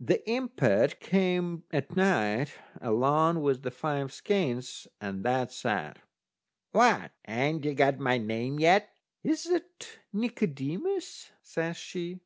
The 0.00 0.22
impet 0.26 1.00
came 1.00 1.64
at 1.70 1.94
night 1.94 2.54
along 2.80 3.42
with 3.42 3.62
the 3.62 3.70
five 3.70 4.10
skeins, 4.10 4.88
and 5.02 5.22
that 5.22 5.52
said: 5.52 6.00
"What, 6.70 7.10
ain't 7.28 7.66
you 7.66 7.74
got 7.74 7.98
my 7.98 8.16
name 8.16 8.58
yet?" 8.58 8.88
"Is 9.22 9.44
that 9.44 9.98
Nicodemus?" 10.10 11.32
says 11.42 11.76
she. 11.76 12.20